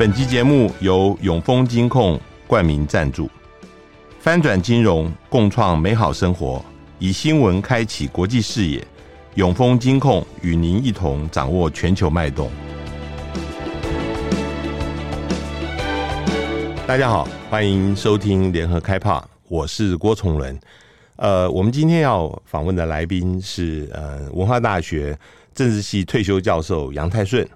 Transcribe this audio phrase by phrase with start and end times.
[0.00, 3.28] 本集节目由永丰金控冠名赞助，
[4.18, 6.64] 翻转金融，共创美好生活，
[6.98, 8.82] 以新闻开启国际视野。
[9.34, 12.50] 永丰金控与您一同掌握全球脉动。
[16.86, 20.58] 大家好，欢迎收听联合开炮，我是郭崇伦。
[21.16, 25.14] 呃，我们今天要访问的来宾是呃文化大学
[25.54, 27.46] 政治系退休教授杨泰顺。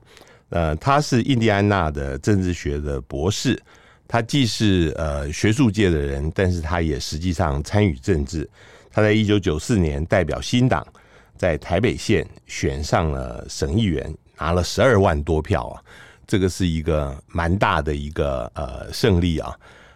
[0.55, 3.61] 呃，他是印第安纳的政治学的博士，
[4.07, 8.49] 他既是呃学术界的人，但是他也实际上参与政治。
[8.93, 10.87] 他在一九九四年代表新党
[11.37, 15.83] 在台北县选上了省议员，拿了十二万多票啊，
[16.25, 19.53] 这个是一个蛮大的一个呃胜利啊。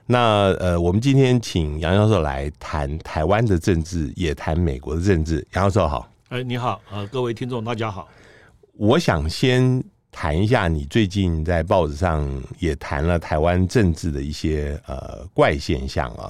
[0.07, 5.37] 那呃，我们今天请杨教授来谈台湾的政治，也谈美国的政治。
[5.53, 8.09] 杨教授好，哎，你好，呃，各位听众大家好，
[8.73, 9.81] 我想先。
[10.11, 12.29] 谈一下你最近在报纸上
[12.59, 16.29] 也谈了台湾政治的一些呃怪现象啊，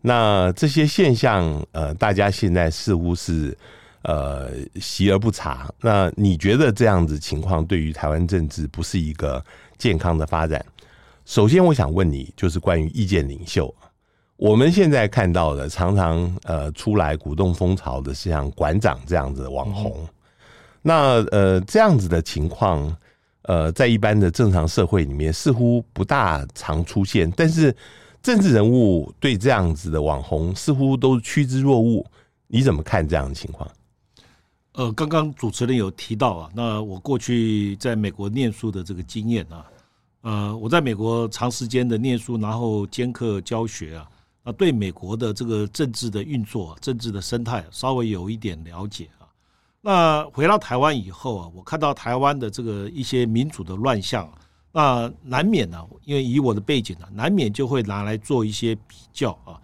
[0.00, 3.56] 那这些现象呃大家现在似乎是
[4.02, 4.50] 呃
[4.80, 9.44] 习而不察，那你觉得这样子情况对于台湾政治不是一个
[9.76, 10.64] 健康的发展？
[11.24, 13.74] 首先我想问你，就是关于意见领袖，
[14.36, 20.08] 我们现在看到的常常呃出来鼓动风潮的是像馆长这样子的网红，嗯、
[20.82, 20.94] 那
[21.32, 22.96] 呃这样子的情况。
[23.46, 27.30] 呃，在一般的正常社会里面，似乎不大常出现。
[27.36, 27.74] 但是，
[28.22, 32.04] 政治人物对这样子的网红，似乎都趋之若鹜。
[32.48, 33.68] 你怎么看这样的情况？
[34.72, 39.66] 呃，刚刚主持人有提到啊，那我过去在美国念书的这个经验啊，
[40.22, 44.08] 呃，我在美国长时间的念书，然后兼课教学啊，
[44.44, 49.25] 那对美国的这个政治的运作、政治的生态稍微有一点了解啊。
[49.86, 54.28] 那回到台湾以后啊，我看到台湾的这个一些民主的乱象，
[54.72, 59.54] 那难免呢，因为以我的背景呢，难免就会拿来做一些比较啊。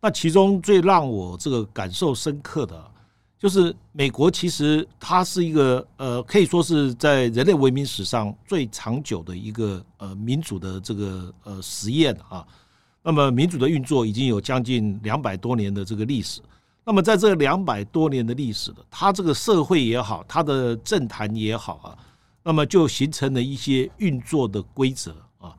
[0.00, 2.90] 那其中最让我这个感受深刻的，
[3.38, 12.44] 就是美国其实它是一个呃，可以说是在人类文明史上最长久的一个呃民主的这个呃实验啊。
[13.00, 16.40] 那么民主的运作已经有将近两百多年的这个历史。
[16.88, 21.92] 那么，在这两百多年的历史的，它这个社会也好，它的政坛也好啊，
[22.42, 25.54] 那么就形成了一些运作的规则啊。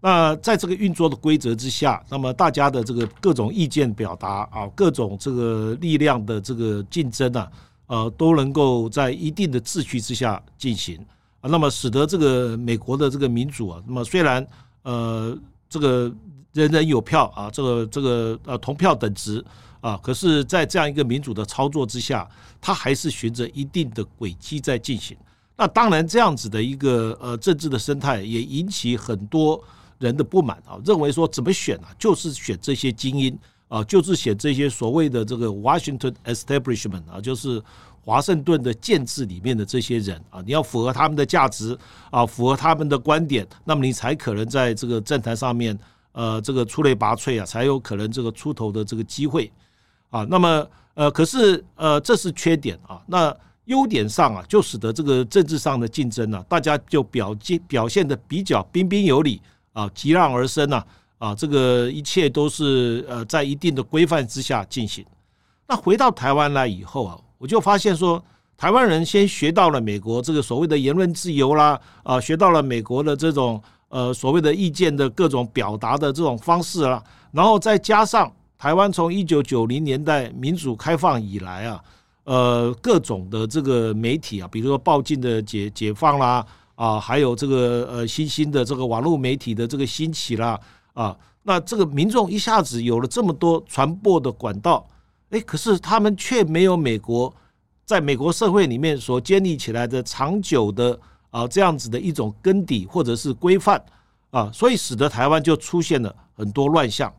[0.00, 7.48] 那在这个运作的规则之下，那么大家的这个各种意见表达啊，各种这个力量的这个竞争啊，
[7.86, 10.96] 呃，都能够在一定的秩序之下进行
[11.40, 11.48] 啊。
[11.48, 14.44] 那么，使得这个美国的这个民主啊，那么虽然
[14.82, 15.38] 呃，
[15.68, 16.12] 这个
[16.52, 19.44] 人人有票啊，这个这个呃同票等值。
[19.82, 22.26] 啊，可是，在这样一个民主的操作之下，
[22.60, 25.16] 它还是循着一定的轨迹在进行。
[25.56, 29.60] 那当然，这样子的一个呃政治的生态也引起很多
[29.98, 37.60] 人的不满啊，认为说怎么选啊，就是选这些精英啊，就是选这些所谓的这个 Washington Establishment 啊，就是
[38.04, 41.76] 华盛顿的建制里面的这些人啊，你要符合他们的价值
[42.10, 45.76] 啊，符合他们的观点，那么你才可能在这个政坛上面
[46.12, 49.50] 呃这个出类拔萃啊，才有可能这个出头的这个机会。
[50.12, 53.00] 啊，那么呃，可是呃，这是缺点啊。
[53.06, 53.34] 那
[53.64, 59.40] 优点上啊，就使得这个政治上的竞争呢、啊，大家就表现表现的比较彬彬有礼
[59.72, 60.86] 啊，急让而生啊，
[61.16, 65.02] 啊，这个一切都是呃在一定的规范之下进行。
[65.66, 68.22] 那回到台湾来以后啊，我就发现说，
[68.58, 78.30] 台湾人先学到了美国这个所谓的言论自由啦，啊，学到了美国的这种呃所谓的意见的各种表达的这种方式啦，然后再加上。
[78.62, 81.82] 台湾从一九九零年代民主开放以来啊，
[82.22, 86.46] 呃，各种的这个媒体啊，比如说报禁的解解放啦，
[86.76, 90.56] 啊，还有这个呃新兴的这个网络媒体的这个兴起啦，
[90.94, 94.86] 啊，那这个民众一下子有了这么多传播的管道，
[95.30, 97.34] 哎，可是他们却没有美国
[97.84, 100.96] 在美国社会里面所建立起来的长久的
[101.30, 103.84] 啊这样子的一种根底或者是规范
[104.30, 107.12] 啊，所以使得台湾就出现了很多乱象。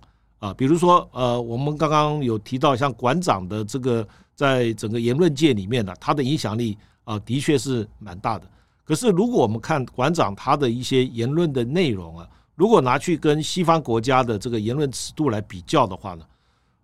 [0.44, 4.06] 啊，比如说，呃，我们刚刚有提到，像馆长的这个，
[4.36, 8.46] 在整个言论界里面呢，他的影响力啊，的确是蛮大的。
[8.84, 16.26] 可是，如果我们看馆长他的一些言论的内容啊，如果拿去跟西方国家的这个言论尺度来比较的话呢，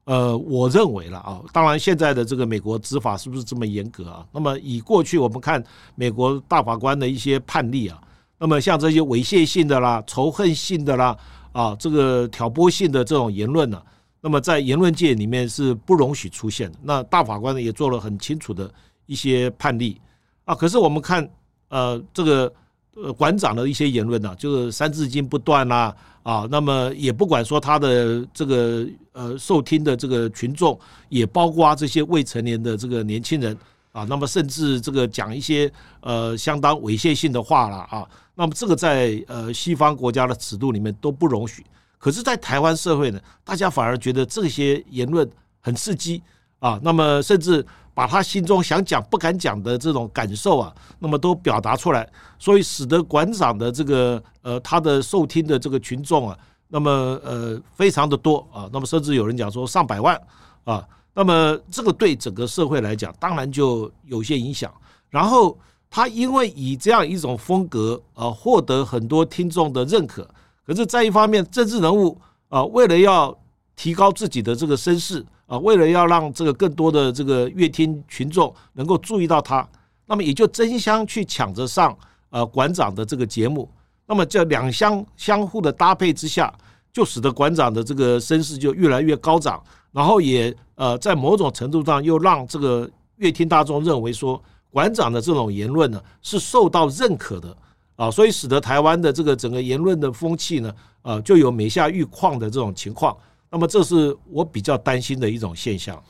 [0.06, 4.26] 呃，我认为了啊，当然现在的这个美国执法是不是这么严格啊？
[4.32, 5.62] 那么以过去我们看
[5.96, 8.02] 美国大法官的一些判例啊，
[8.38, 11.18] 那么像这些猥亵性的啦、仇恨性的啦。
[11.52, 13.82] 啊，这个挑拨性的这种言论呢、
[14.22, 16.78] 那么在言论界里面是不容许出现的。
[16.84, 18.72] 那大法官呢也做了很清楚的
[19.06, 20.00] 一些判例
[20.46, 20.54] 啊。
[20.54, 21.28] 可是我们看，
[21.70, 22.54] 呃，这个
[22.96, 33.58] 呃馆长的一些言论呢、就是三字经不断啦啊，那么也不管说他的这个呃受听的这个群众，也包括这些未成年的这个年轻人
[33.92, 35.72] 啊，那么甚至这个讲一些
[36.02, 41.66] 呃相当猥亵性的话了啊，那么这个在呃西方国家的尺度里面都不容许。
[41.98, 46.24] 可是，在台湾社会呢，大家反而觉得这些言论很刺激
[46.60, 56.38] 啊，那么甚至把他心中想讲不敢讲的这种感受啊，那么都表达出来，所以使得馆长的这个呃他的受听的这个群众啊，
[56.70, 56.90] 那么
[57.22, 60.18] 呃非常的多啊，那么甚至有人讲说上百万
[60.64, 64.72] 啊，那么这个对整个社会来讲，当然就有些影响。
[65.10, 65.58] 然后
[65.90, 70.28] 他因为以这样一种风格啊，获得很多听众的认可。
[70.66, 72.16] 可是，在一方面，政治人物
[72.48, 73.36] 啊，为了要
[73.76, 79.68] 提高自己的这个声势啊，为了要让这个更多的这个乐听群众能够注意到他，
[80.06, 81.98] 那么也就争相去抢着上
[82.30, 83.68] 呃馆长的这个节目。
[84.06, 86.54] 那么这两相相互的搭配之下，
[86.94, 89.60] 就使得馆长的这个声势就越来越高涨，
[89.92, 97.56] 然后也呃在某种程度上又让这个乐听大众认为说，馆长的这种言论呢是受到认可的。
[97.96, 103.14] 啊，所以使得台湾的这个整个言论的风气呢，呃，就有每下愈况的这种情况。
[103.50, 106.02] 那么，这是我比较担心的一种现象。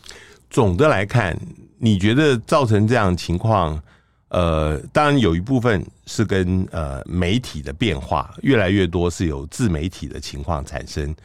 [0.52, 1.36] 总的来看，
[1.80, 3.81] 你觉得造成这样情况，
[4.28, 11.16] 呃，当然有一部分是跟呃媒体的变化越来越多是有自媒体的情况产生，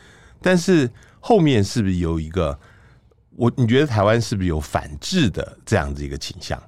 [0.40, 0.90] 但是
[1.26, 2.58] 后面是不是有一个
[3.34, 6.62] 我你觉得台湾是不是有反制的这样子一个倾向？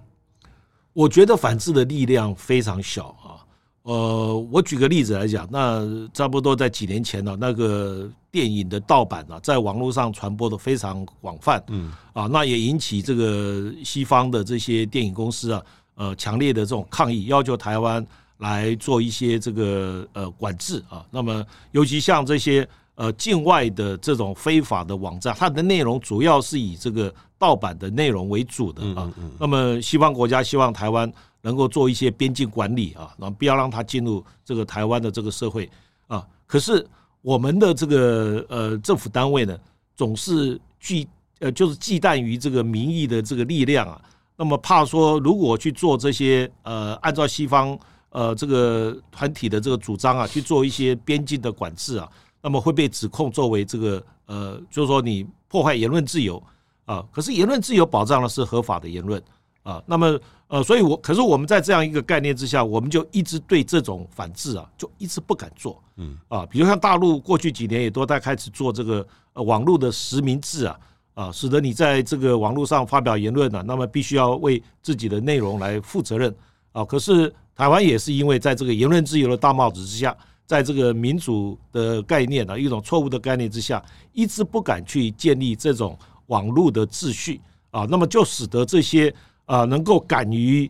[0.94, 3.44] 我觉得反制的力量非常小啊。
[3.82, 15.62] 呃，我举个例子来讲，那差不多在几年前呢，那个电影的盗版啊，在网络上传播的非常广泛，嗯，啊，那也引起这个西方的这些电影公司啊，
[15.97, 18.05] 呃，强烈的这种抗议，要求台湾
[18.38, 21.05] 来做一些这个呃管制啊。
[21.11, 22.67] 那么，尤其像这些
[22.97, 29.11] 呃境外的这种非法的网站，它的内容主要是以这个盗版的内容为主的啊。
[29.39, 31.11] 那么，西方国家希望台湾。
[31.43, 35.71] 能够做一些边境管理啊，然后不要让它进入这个台湾的这个社会
[36.09, 36.27] 啊。
[36.45, 36.85] 可是
[37.23, 39.57] 我们的这个呃政府单位呢，
[39.95, 41.07] 总是忌
[41.39, 44.03] 呃就是忌惮于这个民意的这个力量啊。
[44.37, 47.79] 那么怕说，如果去做这些呃按照西方
[48.11, 52.11] 呃这个团体的这个主张啊，去做一些边境的管制啊，
[52.47, 56.41] 那么会被指控作为这个呃就是说你破坏言论自由
[56.85, 57.05] 啊。
[57.11, 59.21] 可是言论自由保障的是合法的言论
[59.65, 59.83] 啊。
[59.85, 60.17] 那么。
[60.49, 65.83] 呃，所以我可是我们在这样一个概念之下，我们就一直对这种反制啊，就一直不敢做。
[65.97, 70.79] 嗯啊，比如像大陆过去几年也都在开始做这个呃网络的实名制啊，
[71.15, 76.33] 啊，使得你在这个网络上发表言论呢，那么必须要为自己的内容来负责任
[76.71, 76.85] 啊。
[76.85, 80.17] 可是台湾也是因为在这个言论自由的大帽子之下，
[80.47, 85.99] 在这个民主的概念啊，一种错误的概念之下，一直不敢去建立这种
[86.29, 87.41] 网络的秩序
[87.71, 89.13] 啊，那么就使得这些。
[89.47, 90.69] 啊，能够敢于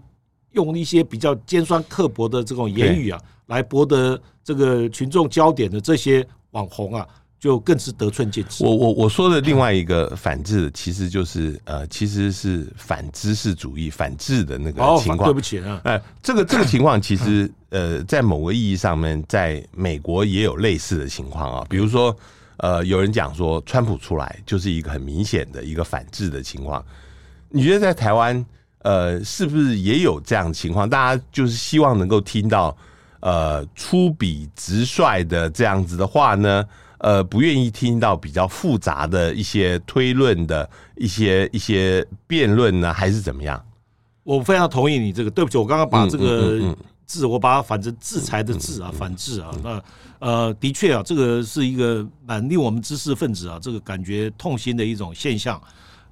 [0.52, 8.64] 用一些比较尖酸刻薄的这种言语啊，来博得这个群众焦点的这些网红啊，就更是得寸进尺。
[8.64, 15.28] 我我我说的另外一个反制，其实就是呃，其实是反知识主义、反制的那个情况。
[15.28, 21.66] 对不起啊，哎，这个这个情况其实呃，在某个意义上面，在美国也有类似的情况啊。
[21.68, 22.16] 比如说，
[22.56, 26.84] 呃，有人讲说，川普出来就是一个很明显的一个反制的情况。
[27.48, 28.44] 你觉得在台湾？
[28.80, 30.88] 呃，是不是也有这样的情况？
[30.88, 32.76] 大家就是希望能够听到，
[33.18, 36.64] 呃，粗鄙直率的这样子的话呢？
[36.98, 43.62] 呃，不愿意听到比较复杂的一些推论的一些一些辩论呢，还是怎么样？
[44.22, 45.30] 我非常同意你这个。
[45.30, 46.74] 对不起，我刚刚把这个
[47.04, 49.50] 字，我把它反成制裁的制啊，反制啊。
[49.62, 49.82] 那
[50.18, 55.60] 呃，的确啊，这个是一个蛮令我们知识分子啊，这个感觉痛心的一种现象。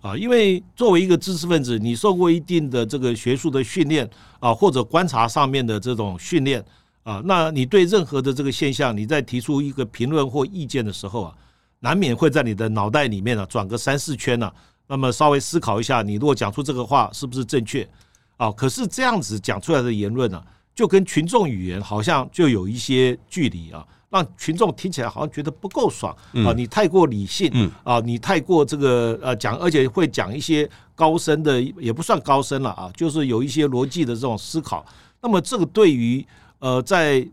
[0.01, 4.07] 啊，因为作为一个知识分子，你受过一定的这个学术的训练
[4.39, 6.63] 啊，或者观察上面的这种训练
[7.05, 11.35] 啊，那你对任何的这个现象，你在提出一个评论或意见的时候啊，
[11.81, 14.51] 难免会在你的脑袋里面啊转个三四圈呢，
[14.89, 17.89] 那么稍微思考一下，你如果讲出这个话是不是正确
[18.37, 18.51] 啊？
[18.51, 20.43] 可是这样子讲出来的言论呢，
[20.75, 23.87] 就跟群众语言好像就有一些距离啊。
[24.11, 26.55] 让群众听起来好像觉得不够爽啊！
[26.55, 27.99] 你太过理性啊！
[27.99, 34.87] 你太过这个呃讲，而且会讲一些高深的，也不算高深了啊，就是有一些逻辑的这种思考。
[35.21, 36.25] 那么这个对于
[36.59, 37.27] 呃，在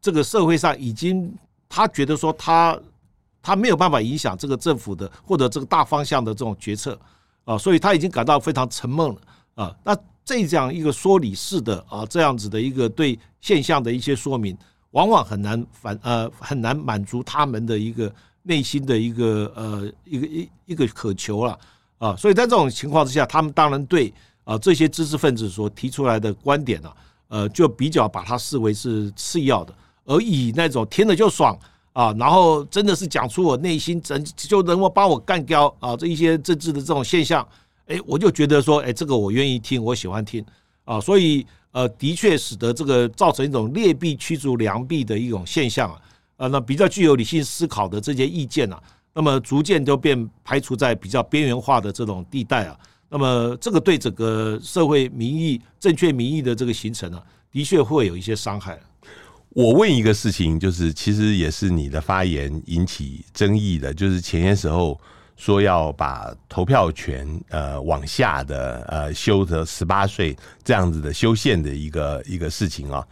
[0.00, 1.32] 这个社会上已经
[1.68, 2.78] 他觉得说他
[3.42, 6.98] 他没有办法影响这个政府的或者这个大方向的这种决策
[7.44, 9.16] 啊，所以他已经感到非常沉闷了
[9.54, 9.76] 啊。
[9.84, 14.56] 那这样一个说理式的啊，这样子的一个对现象的一些说明，
[14.90, 21.58] 往往很难反呃很难满足他们的一个内心的一个呃一个一一个渴求了
[21.98, 24.12] 啊，所以在这种情况之下，他们当然对
[24.44, 26.92] 啊这些知识分子所提出来的观点呢，
[27.28, 31.58] 呃，就比较把它视为是次要的，而以那种听了就爽
[31.92, 37.46] 啊，然后真的是讲出我内心真就能够帮我干掉啊这一些政治的这种现象。
[37.86, 40.44] 哎，我就觉得说，哎，这个我愿意听，我喜欢听
[40.84, 46.00] 啊，所以呃，的确使得这个造成一种劣币驱逐良币的一种现象啊，
[46.36, 48.82] 呃，那比较具有理性思考的这些意见啊，
[49.14, 52.76] 那么逐渐就变排除在比较边缘化的这种地带啊，
[53.16, 58.78] 那么这个对整个社会民意正确民意的这个形成啊，的确会有一些伤害。
[59.48, 65.00] 我问一个事情，就是其实也是你的发言引起争议的，就是前些时候。
[65.38, 73.06] 说要把投票权呃往下的呃修到十八岁这样子的修宪的一个一个事情啊，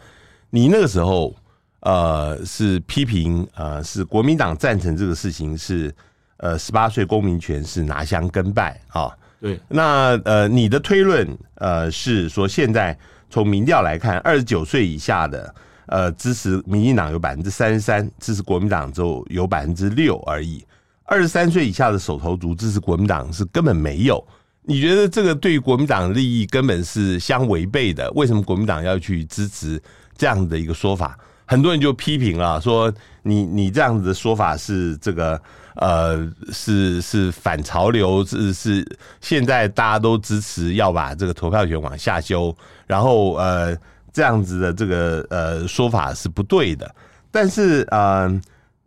[0.49, 1.37] 你那个时候
[1.81, 5.95] 呃是批评呃是国民党赞成这个事情是
[6.39, 12.99] 呃十八岁公民权是拿香跟拜啊，对，那呃你的推论呃是说现在
[13.29, 20.65] 从民调来看，二十九岁以下的呃支持民进党有百分之三十三，支持国民党就有百分之六而已。
[21.05, 24.27] 二十三岁以下的手头族支持国民党是根本没有，
[24.63, 28.11] 你觉得这个对于国民党利益根本是相违背的？
[28.13, 29.79] 为什么国民党要去支持
[30.17, 31.19] 这样的一个说法？
[31.45, 35.41] 很多人就批评了，说你你这样子的说法是这个
[35.77, 43.77] 呃是是反潮流，是是现在大家都支持要把这个投票权往下修，然后呃
[44.13, 46.95] 这样子的这个呃说法是不对的，
[47.31, 48.41] 但是呃。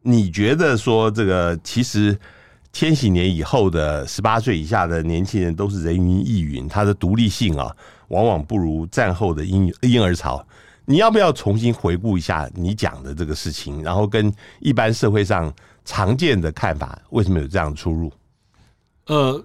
[0.04, 2.18] 你觉得说这个其实
[2.72, 7.76] 千禧年以后的十八岁以下的年轻人都是人云亦云，他的独立性啊，
[8.08, 10.47] 往往不如战后的婴婴儿潮。
[10.90, 15.54] 你要不要重新回顾一下你讲的这个事情，然后跟一般社会上
[15.84, 18.10] 常见的看法为什么有这样的出入？
[19.08, 19.44] 呃，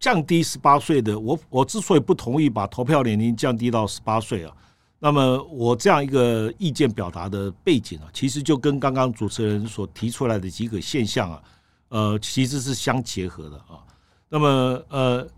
[0.00, 4.52] 降低十八岁的我，我之所以不同意把投票年龄降低到十八岁啊。
[4.98, 11.42] 那么我这样一个意见表达的背景啊，其实就跟刚刚主持人所提出来的几个现象啊，
[11.90, 13.84] 呃，其实是相结合的啊。
[14.30, 15.28] 那么呃，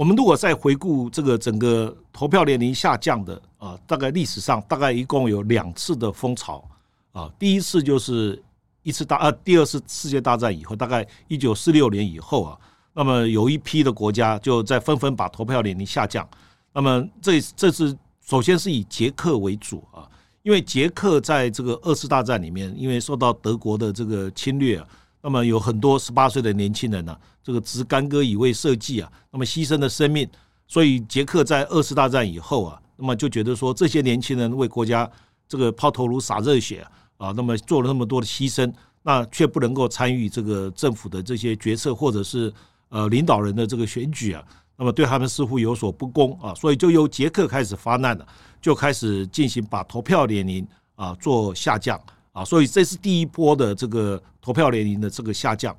[0.00, 6.66] 我们如果再回顾这个整个投票年龄下降的啊，大概历史上大概一共有两次的风潮
[7.12, 7.30] 啊。
[7.38, 8.42] 第一次就是
[8.82, 12.58] 一次大呃，第二次世界大战以后，大概一九四六年以后啊，
[12.94, 16.26] 那么有一批的国家就在纷纷把投票年龄下降。
[16.72, 17.94] 那么这这次。
[18.22, 20.08] 首先是以捷克为主啊，
[20.42, 24.86] 因为捷克在这个二次大战里面，因为受到德国的这个侵略啊，
[25.22, 30.28] 那么有很多十八岁的年轻人呢，这个执干戈以为社稷啊，那么牺牲了生命，
[30.66, 35.10] 所以捷克在二次大战以后啊，那么就觉得说这些年轻人为国家
[35.48, 36.86] 这个抛头颅洒热血
[37.18, 38.72] 啊，那么做了那么多的牺牲，
[39.02, 42.52] 那却不能够参与这个政府的这些决策或者是
[42.88, 44.42] 呃领导人的这个选举啊。
[44.76, 48.26] 那么对他们似乎有所不公啊，所以就由捷克开始发难了，
[48.62, 52.00] 就开始进行把投票年龄啊做下降
[52.32, 55.76] 啊，所以这是第一波的这个投票年龄的这个下降。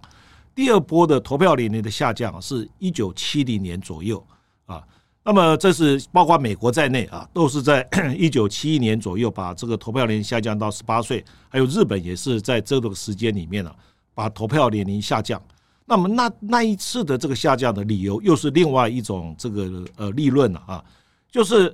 [0.53, 4.21] 第二波的投票年龄的下降是一九七零年左右
[4.65, 4.83] 啊，
[5.23, 13.73] 那么这是包括美国在内啊，都是在 一九七一年左右把这个投票年龄下降到十八岁，还有日本也是在这个时间里面呢，
[14.13, 15.41] 把投票年龄下降。
[15.85, 20.83] 那么那那一次的这个下降的理由又是另外一种这个呃立论了啊，
[21.31, 21.73] 就是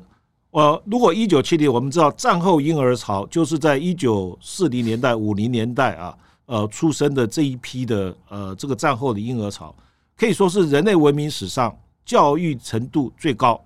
[0.52, 9.74] 呃如果一九七零我们知道战后婴儿潮就是在一九四零年代五零年代啊呃出生的这一批的呃这个战后的婴儿潮
[10.16, 11.76] 可以说是人类文明史上
[12.06, 13.60] 教育程度最高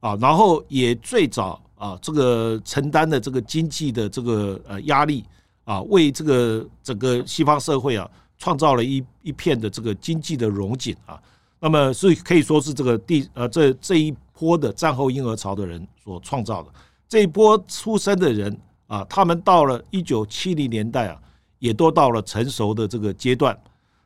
[0.00, 5.24] 啊，然后也最早啊这个承担的这个经济的这个呃压力
[5.64, 8.08] 啊为这个整个西方社会啊。
[8.40, 11.20] 创造了一一片的这个经济的荣景啊，
[11.58, 16.70] 那么是可以说是这个第呃这这一波的战后婴儿潮的人所创造的
[17.08, 21.20] 这一波出生的人啊，他们到了一九七零年代啊，
[21.58, 23.58] 也都到了成熟的这个阶段。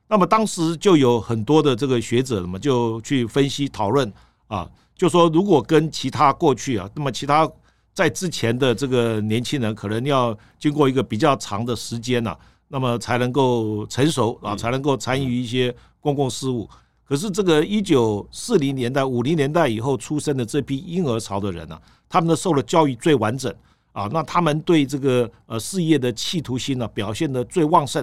[0.09, 4.11] 那么当时就有很多的这个学者嘛，就去分析讨论
[4.47, 7.47] 啊，就说如果跟其他过去啊，那么其他
[7.93, 12.35] 在之前的这个年轻人可能要经过一个比较长的时间呐。
[12.69, 16.67] 那么才能够成熟啊，才能够参与一些公共事务。
[17.13, 21.79] 可是这个一九四零年代、五零年代以后出生的这批婴儿潮的人呢，
[22.09, 23.55] 他们的受了教育最完整
[23.93, 28.03] 啊，那他们对这个呃事业的企图心呢表现的最旺盛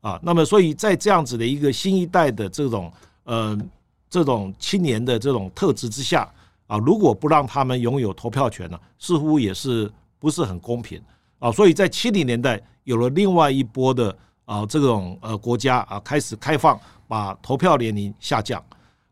[0.00, 0.18] 啊。
[0.24, 3.56] 那么所以在这样子的一个新一代的这种呃
[4.10, 6.28] 这种青年的这种特质之下
[6.66, 9.88] 啊，如果不让他们拥有投票权呢，似乎也是
[10.18, 11.00] 不是很公平
[11.38, 11.52] 啊。
[11.52, 16.76] 所以在七零年代有了另外一波的啊这种呃国家啊开始开放，
[17.08, 18.62] 把投票年龄下降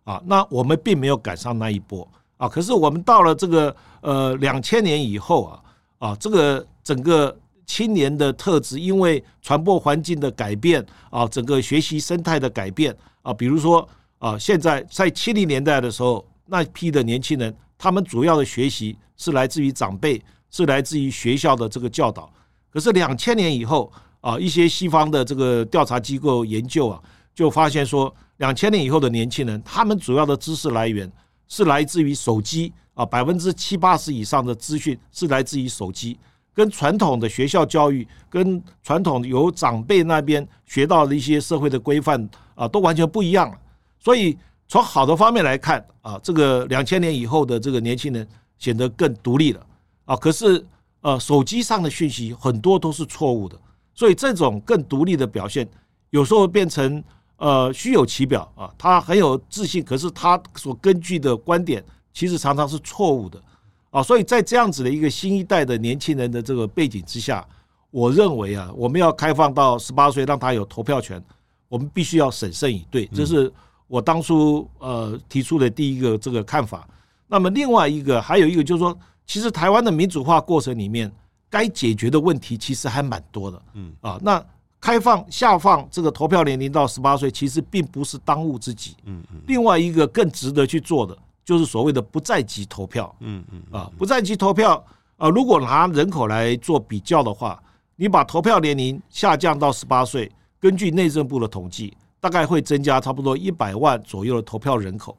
[0.04, 0.22] 啊。
[0.26, 2.48] 那我们并没有赶上那一波啊。
[2.48, 5.62] 可是我们到了这个呃两千年以后啊
[5.98, 7.36] 啊，这个整个。
[7.68, 13.86] 青年的特质，因为传播环境的改变啊，整个学习生态的改变啊，比如说
[14.18, 22.32] 啊，现在在七零年代的时候，那批的年轻人，他们主要的学习是来自于长辈，是来自于学校的这个教导。
[22.70, 27.02] 可是两千年以后啊，一些西方的这个调查机构研究啊，
[27.36, 31.10] 就发现说，两千年以后的年轻人，他们主要的知识来源
[31.46, 36.18] 是来自于手机啊，百分之七八十以上的资讯是来自于手机。
[36.54, 43.58] 跟传统的学校教育，跟传统由长辈那边学到的一些社会的规范啊，都完全不一样了。
[43.98, 44.34] 所以
[44.66, 48.26] 从好的方面来看啊，这个两千年以后的这个年轻人
[48.56, 49.66] 显得更独立了
[50.06, 50.16] 啊。
[50.16, 50.64] 可是
[51.02, 53.60] 呃，手机上的讯息很多都是错误的，
[53.94, 55.68] 所以这种更独立的表现，
[56.08, 57.04] 有时候变成
[57.36, 58.72] 呃虚有其表啊。
[58.78, 63.42] 他很有自信，可是他所根据的观点其实常常是错误的。
[63.90, 67.46] 啊，所以在这样子的一个新一代的年轻人的这个背景之下，
[67.90, 71.22] 我认为啊，我们要开放到十八岁，让他有投票权，
[71.68, 73.50] 我们必须要审慎以对，这是
[73.86, 76.86] 我当初呃提出的第一个这个看法。
[77.26, 81.10] 那么另外一个还有一个就是说，其实台湾的民主化过程里面，
[81.48, 83.62] 该解决的问题其实还蛮多的。
[83.72, 84.44] 嗯啊，那
[84.86, 88.94] 开放下放这个投票年龄到十八岁，其实并不是当务之急。
[89.02, 91.18] 嗯嗯，另外一个更值得去做的。
[91.44, 94.84] 就是所谓的不在籍投票，嗯嗯啊，不在籍投票
[95.16, 97.60] 啊，如果拿人口来做比较的话，
[97.96, 105.16] 你把投票年龄下降到十八岁，根据内政部的统计，大概会增加差不多一百万左右的投票人口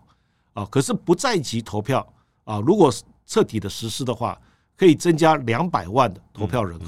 [0.53, 0.65] 啊。
[0.71, 2.07] 可是不在籍投票
[2.45, 2.89] 啊，如果
[3.25, 4.39] 彻底的实施的话，
[4.77, 6.85] 可以增加两百万的投票人口。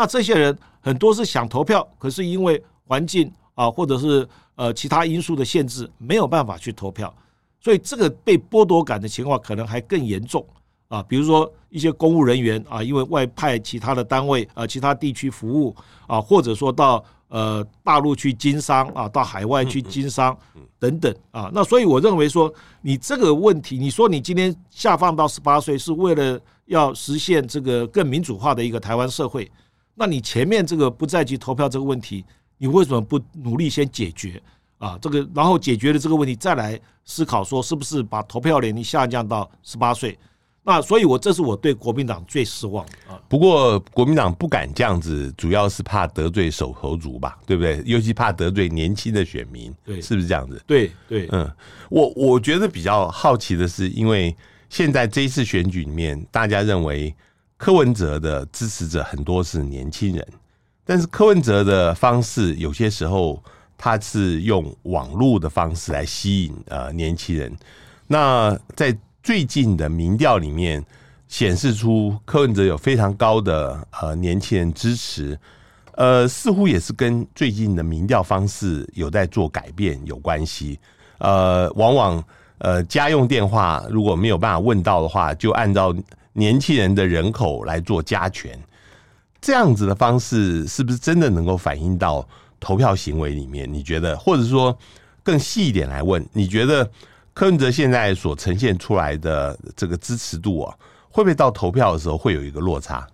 [0.00, 7.14] 那这些人很多是想投票，可是因为环境啊，或者是呃其他因素的限制，没有办法去投票。
[7.60, 10.42] 所以这个被剥夺感的情况可能还更严重
[10.88, 20.34] 啊，比如说一些公务人员啊，因为外派其他的单位啊，其他地区服务啊，或者说到呃大陆去经商啊，到海外去经商
[20.78, 29.50] 等等啊，那所以我认为说你这个问题，你说你今天下放到十八岁是为了要实现这个更民主化的一个台湾社会，
[29.94, 32.24] 那你前面这个不在籍投票这个问题，
[32.58, 34.40] 你为什么不努力先解决？
[34.78, 40.18] 啊，这个然后解决了这个问题，再来思考说是不是把投票年龄下降到十八岁？
[40.62, 43.18] 那所以，我这是我对国民党最失望啊。
[43.28, 47.82] 不过国民党不敢这样子，主要是怕得罪手头族吧，对不对？
[47.86, 50.62] 尤其怕得罪年轻的选民，对，是不是这样子？
[50.66, 51.50] 对对，嗯，
[51.88, 54.36] 我我觉得比较好奇的是，因为
[54.68, 57.14] 现在这一次选举里面，大家认为
[57.60, 60.26] 柯文哲的支持者很多是年轻人，
[60.86, 63.40] 但是柯文哲的方式有些时候。
[63.82, 67.50] 他是用网络的方式来吸引呃年轻人。
[68.06, 70.84] 那在最近的民调里面
[71.28, 75.40] 显示出柯文哲有非常高的呃年轻人支持，
[75.92, 80.78] 呃，似乎也是跟最近的民调方式有在做改变有关系。
[81.16, 82.22] 呃，往往
[82.58, 85.96] 呃家用电话如果没有办法问到的话，就按照
[86.32, 88.58] 年轻人的人口来做加权。
[89.40, 92.26] 这样子的方式是不是真的能够反映到
[92.58, 94.76] 投票行为里面，你觉得，或者说
[95.22, 96.90] 更细一点来问，你觉得
[97.32, 100.76] 柯文哲现在所呈现出来的这个支持度啊，
[101.08, 103.06] 会不会到投票的时候会有一个落差？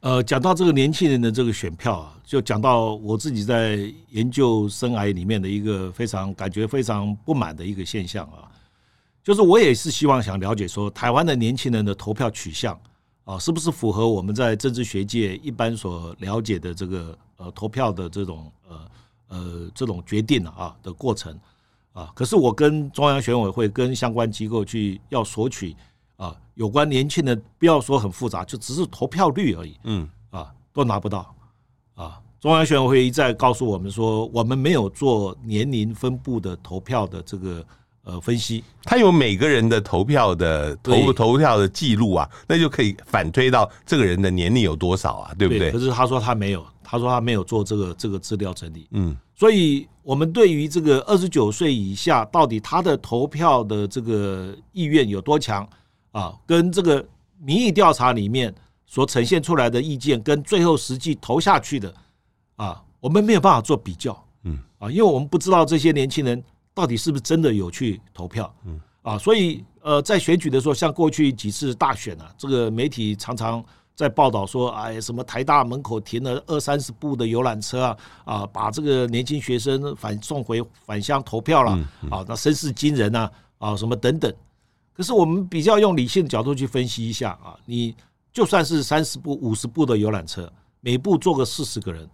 [0.00, 3.78] 呃，讲到这个年轻人的这个选票啊，就讲到我自己在
[4.10, 8.50] 研究生涯里面的一个非常感觉非常不满的一个现象啊，
[9.22, 12.78] 就是我也是希望想了解说，台湾的年轻人的投票取向
[13.24, 17.18] 啊，是不是符合我们在政治学界一般所了解的这个？
[17.38, 18.90] 呃，投票的这种呃
[19.26, 21.36] 呃这种决定啊的过程
[21.92, 25.74] 啊，可是我跟中央选委会跟相关机构去要索取
[26.16, 31.34] 啊有关年轻人，不要说很复杂，就只是投票率而已，嗯啊都拿不到
[31.94, 32.20] 啊。
[32.38, 37.66] 中央选委会一再告诉我们说，我们没有做年龄分布的投票的这个。
[38.04, 45.70] 呃，分析他有每个人的投票的投投票的记录啊，那就可以反推到这个人的年龄有多少啊，对不对？
[45.70, 48.88] 可是他说他没有，他说他没有做这个这个资料整理。
[48.90, 55.64] 嗯，所以我们对于这个二十九岁以下到底他的投票的这个意愿有多强
[56.10, 57.06] 啊，跟这个
[57.38, 58.52] 民意调查里面
[58.84, 61.94] 所呈现出来的意见跟最后实际投下去的
[62.56, 64.12] 啊，我们没有办法做比较。
[64.42, 66.42] 嗯，啊，因为我们不知道这些年轻人。
[66.74, 68.52] 到底是不是真的有去投票？
[68.64, 73.62] 嗯啊，所以呃，在选举的时候，像过去几次大选啊，这个媒体常常
[73.96, 81.72] 在报道说，哎，什么台大门口停了二三十部的游览车啊，啊，把这个年轻学生返送回返乡投票了，
[82.10, 84.32] 啊，那声势惊人呐，啊，什么等等。
[84.94, 87.96] 可是我们比较用理性的角度去分析一下啊，你
[88.32, 90.48] 就算是三十部、五十部的游览车，
[90.80, 92.08] 每部坐个四十个人。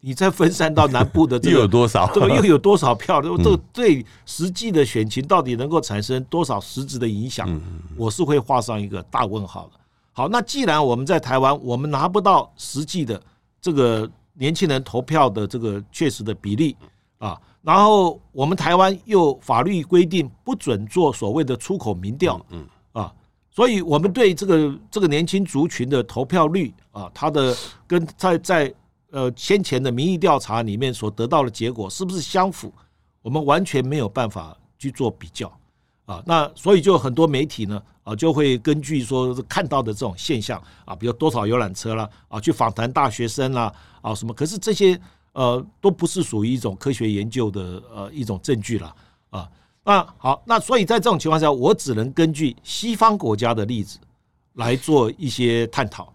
[0.00, 2.10] 你再分散到南部的这个 又有多少？
[2.14, 3.20] 这个又有多少票？
[3.22, 7.48] 这个对实际的选情到底能够产生多少实质的影响？
[7.96, 9.80] 我是会画上一个大问号的。
[10.12, 13.20] 好，那既然我们在台湾，我们拿不到实际的
[13.60, 16.76] 这个年轻人投票的这个确实的比例
[17.18, 23.12] 啊，然后我们台湾又法律规定不准做所谓的出口民调，嗯啊，
[23.50, 28.74] 所以我们对这个这个年轻族群的投票率啊，它的跟在在
[29.10, 32.72] 呃，先前的民意调查里面所得到的结果是不是相符？
[33.22, 35.52] 我们完全没有办法去做比较
[36.06, 36.22] 啊。
[36.24, 44.32] 那所以就很多媒体呢啊，就会根据说看到的这种现象啊，比如多少游览车啦啊，去访谈大学生啦啊什么。
[44.32, 44.98] 可是这些
[45.32, 48.94] 呃都不是属于一种科学研究的呃一种证据了
[49.30, 49.48] 啊。
[49.84, 53.98] 那好，那所以在这种情况下，我只能根据西方国家的例子
[54.54, 56.12] 来做一些探讨。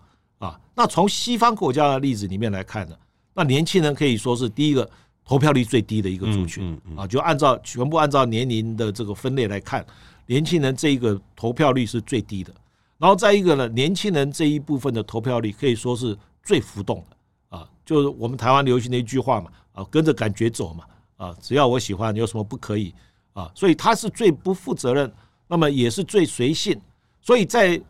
[0.78, 2.96] 那从西方国家的例子里面来看呢，
[3.34, 4.88] 那年轻人可以说是第一个
[5.24, 9.86] 投票率最低的一个族群啊，就按照全部按照年龄的这个分类来看，
[10.26, 12.54] 年轻人这一个投票率是最低的。
[12.98, 20.84] 然后再一个呢，年轻人这一部分的投票率可以说是最浮动的啊，就是我们台湾流行的一句话嘛啊，跟着感觉走嘛
[21.16, 22.94] 啊，只要我喜欢，有什么不可以
[23.32, 23.50] 啊？
[23.56, 25.10] 所以他是最不负责任，
[25.48, 26.78] 那么也是最随性，
[27.22, 27.82] 所以在。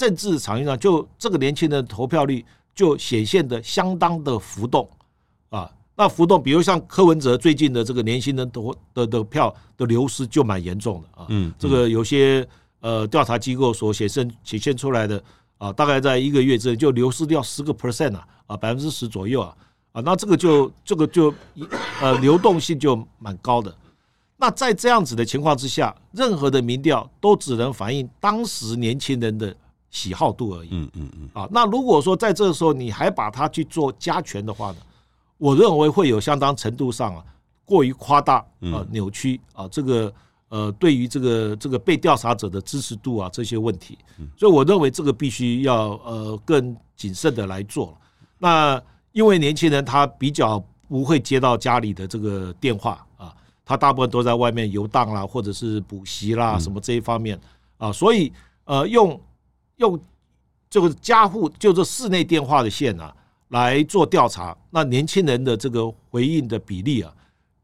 [0.00, 2.42] 政治场域上，就这个年轻人投票率
[2.74, 4.88] 就显现的相当的浮动
[5.50, 5.70] 啊。
[5.94, 11.26] 那浮动，比如像柯文哲最近的这个年轻人投的的票的流失就蛮严重的啊。
[11.28, 12.48] 嗯，这个有些
[12.80, 15.22] 呃调查机构所显现显现出来的
[15.58, 19.54] 啊，大概在一个月之内就流失掉十个 percent 啊，啊百分之十左右啊
[19.92, 20.00] 啊。
[20.00, 21.34] 那这个就这个就
[22.00, 23.76] 呃流动性就蛮高的。
[24.38, 29.54] 那在这样子的情况之下，任何的民调都只能反映当时年轻人的。
[29.90, 30.68] 喜好度而已。
[30.72, 31.28] 嗯嗯嗯。
[31.34, 34.76] 啊，那如果说在这个时候你还把它去做加权的话呢，
[35.36, 37.24] 我认为会有相当程度上啊
[37.64, 38.36] 过于夸大
[38.72, 40.12] 啊扭曲啊这个
[40.48, 43.98] 呃对于这个这个被调查者的支持度啊这些问题。
[44.36, 47.96] 所以我认为这个必须要呃更谨慎的来做。
[48.38, 48.80] 那
[49.12, 57.36] 因为年轻人他比较不会接到家里的这个电话啊，他大部分都在外面游荡啦，或者是补习啦什么这一方面
[57.76, 58.32] 啊，所以
[58.66, 59.20] 呃用。
[59.80, 59.98] 用
[60.70, 63.14] 这个家户就是室内电话的线啊
[63.48, 67.12] 来做调查，那年轻人的这个回应的比例啊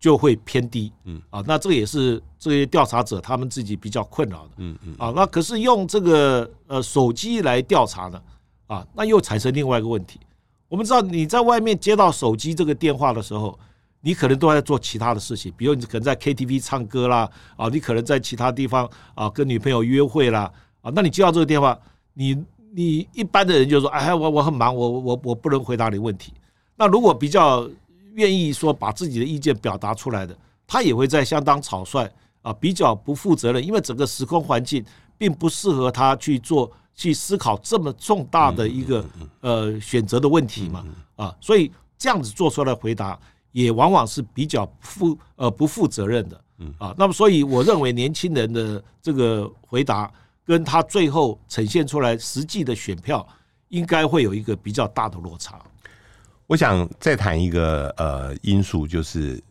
[0.01, 8.21] 就会偏低，嗯啊，那这个也是这些调查者他们自己比较困扰的，嗯嗯啊，那可是用这个呃手机来调查呢，
[8.67, 10.19] 啊，那又产生另外一个问题。
[10.69, 13.57] 我们知道你在外面接到手机这个电话的时候，
[14.01, 20.51] 你可能都在做其他的事情，比如你可能在 KTV 唱歌啦，啊，你可能在其他地方啊跟女朋友约会啦，
[20.83, 21.79] 啊，那你接到这个电话。
[22.19, 26.33] 你你一般的人就说，哎，我我很忙，我我我不能回答你问题。
[26.75, 27.69] 那如果比较
[28.15, 30.35] 愿意说把自己的意见表达出来的，
[30.67, 34.83] 他也会在相当草率啊，比较不负责任，因为整个时空环境
[35.19, 39.05] 并不适合他去做去思考这么重大的一个
[39.43, 43.19] 呃选择的问题嘛啊，所以这样子做出来的回答
[43.53, 46.41] 也往往是比较负呃不负责任的
[46.79, 46.95] 啊。
[46.97, 50.11] 那么所以我认为年轻人的这个回答。
[50.47, 53.27] 跟他最后呈现出来实际的选票，
[53.69, 55.61] 应该会有一个比较大的落差。
[56.47, 59.43] 我想再谈一个呃因素，就是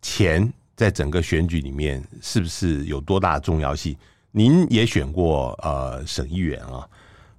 [0.00, 3.96] 钱在整个选举里面是不是有多大的重要性？
[4.30, 6.88] 您也选过呃省议员啊，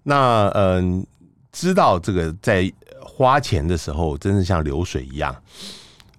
[0.03, 1.07] 那嗯、呃、
[1.53, 2.69] 知道这个在
[3.01, 5.33] 花钱的时候，真是像流水一样。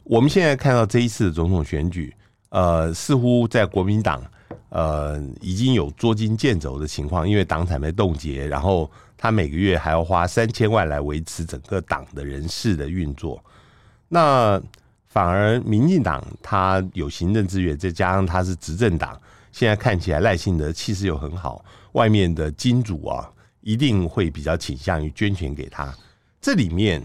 [0.02, 2.16] 我们现在看到这一次的总统选举，
[2.48, 4.22] 呃，似乎在国民党。
[4.70, 13.42] 呃，已经有捉襟见肘的情况，因为党产被冻结，然后他每个月还要花三千万来维持整个党的人事的运作。
[14.08, 14.60] 那
[15.08, 23.28] 反而民进党他有行政资源，再加上他是执政党，现在看起来赖清德气势又很好，外面的金主啊，
[23.60, 25.92] 一定会比较倾向于捐钱给他。
[26.40, 27.02] 这里面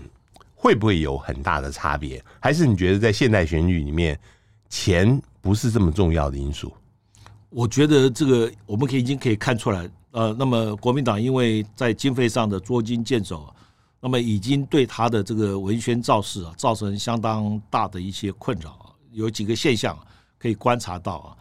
[0.54, 2.24] 会不会有很大的差别？
[2.40, 4.20] 还是你觉得在现代选举里面，
[4.70, 6.72] 钱不是这么重要的因素？
[7.50, 13.48] 我觉得这个我们可以已经可以看出来，呃，那么国民党因为在经费上的捉襟见肘，
[14.02, 18.96] 那么已经对他的这个文宣造势啊，造成相当大的一些困扰。
[19.12, 19.98] 有几个现象
[20.38, 21.38] 可以观察到啊，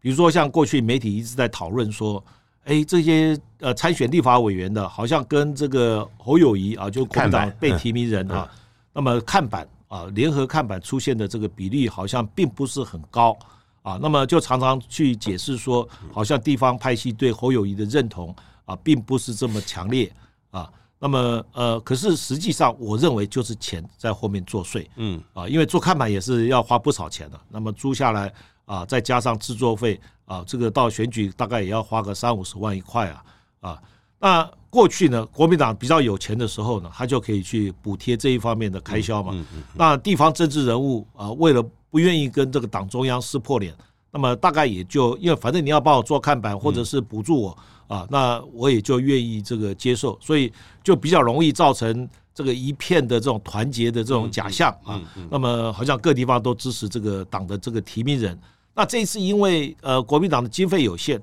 [0.00, 2.24] 比如说像过去媒体一直在讨论说，
[2.64, 8.50] 哎，这些呃参选立法委员的，好像跟这个侯友谊啊，就国民党被提名人啊，
[8.94, 13.57] 那么看板啊，联合看板出现的这个比例好像并不是很高啊，
[14.02, 20.12] 那么就常常去解释说，好像地方派系对侯友谊的认同啊，并不是这么强烈
[20.50, 20.68] 啊。
[20.98, 27.40] 那么，呃，可是实际上，我认为就是钱在后面作祟，嗯啊，因为做看板也是要花不少钱的。
[27.48, 28.32] 那么租下来
[28.64, 33.24] 啊，再加上制作费啊，这个到选举大概也要花个三五十万一块啊
[33.60, 33.82] 啊。
[34.18, 39.32] 那过去呢，国民党比较有钱的时候呢，他就可以去补贴这一方面的开销嘛。
[39.74, 43.74] 那地方政治人物啊，为了不愿意跟这个党中央撕破脸，
[44.10, 47.58] 那么大概也就因为反正你要帮我做看板，或者是补助我。
[47.88, 50.52] 啊，那我也就愿意这个接受，所以
[50.84, 55.00] 就比较容易造成这个一片的这种团结的这种假象啊。
[55.30, 58.38] 那么好像各地方都支持这个党的这个提名人。
[58.74, 61.18] 那这一次因为呃国民党的经费有限，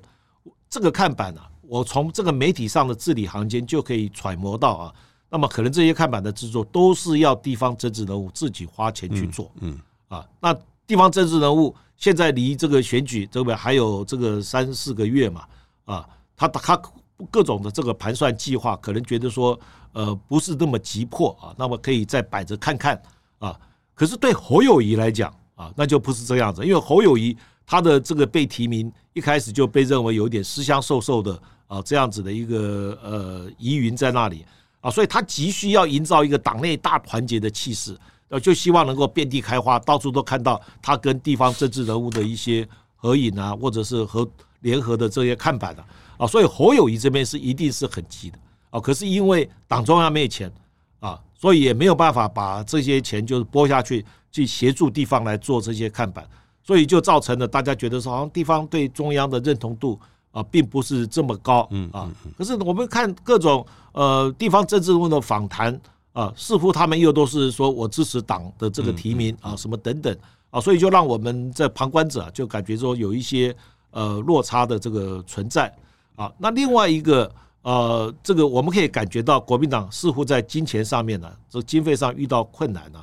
[0.68, 4.92] 这个看板啊，我从这个媒体上的字里行间就可以揣摩到啊。
[5.30, 9.52] 那么可能这些看板的制作都是要地方政治人物自己花钱去做。
[9.60, 9.78] 嗯。
[10.08, 15.44] 啊，那地方政治人物现在离这个选举这边还有这个三四个月嘛？
[15.84, 16.08] 啊。
[16.38, 16.82] 他他
[17.30, 19.58] 各种的这个盘算计划，可能觉得说，
[19.94, 23.00] 呃，不是那么急迫啊，那么可以再摆着看看
[23.38, 23.58] 啊。
[23.94, 34.44] 可是对侯友谊来讲啊，那就不是这样子，因为侯友谊他的这个被提名一开始就被认为有点私相授受的啊，这样子的一个呃疑云在那里
[34.82, 37.96] 啊，所以他急需要营造一个党内大团结的气势，
[38.28, 44.28] 呃，就希望能够遍地开花，到处都看到他跟地方政治人物的一些合影啊，或者是和
[44.60, 45.84] 联合的这些看板啊。
[46.18, 48.38] 啊，所以侯友谊这边是一定是很急的
[48.70, 50.50] 啊，可是因为党中央没有钱
[50.98, 56.26] 啊，所以也没有办法把这些钱就是拨下去去协助地方来做这些看板，
[56.62, 62.10] 所以就造成了大家觉得说，好像地方对中央的认同度啊，并不是这么高啊。
[62.36, 65.78] 可是我们看各种呃地方政治人物的访谈
[66.16, 70.16] 啊，似乎他们又都是说我支持党的这个提名啊，什么等等
[70.48, 73.54] 啊，所以就让我们在旁观者就感觉说有一些
[73.90, 75.70] 呃落差的这个存在。
[76.14, 82.98] 啊，那另外一个呃，这个我们可以感觉到国民党似乎在金钱上面呢，这经费上遇到困难呢，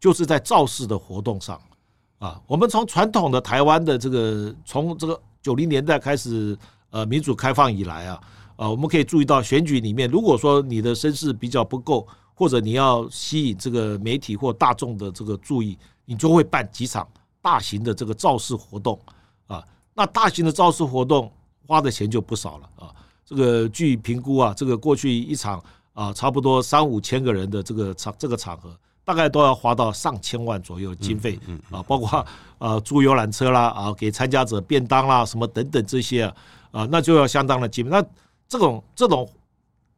[0.00, 1.60] 就是在造势的活动上
[2.18, 2.40] 啊。
[2.46, 6.56] 我们从传统的台湾的这个，从这个九零年代开始
[6.88, 8.20] 呃民主开放以来啊，
[8.56, 17.08] 啊，我们可以注意到选举里面，如果说你的声势比较不够，或者你要吸引这个媒体或大众的这个注意，你就会办几场
[17.40, 19.00] 大型的这个造势活动
[19.46, 19.64] 啊。
[19.94, 21.32] 那大型的造势活动。
[21.66, 22.94] 花的钱就不少了啊！
[23.24, 25.58] 这个据评估啊，这个过去一场
[25.94, 32.26] 啊，差不多三五千个人的这个场这个场合，大概都要花到上千万左右经费啊，包括
[32.58, 36.36] 啊租游览车啦啊，给参加者便当啦什么等等这些啊
[36.70, 37.90] 啊，那就要相当的经费。
[37.90, 38.04] 那
[38.46, 39.26] 这种这种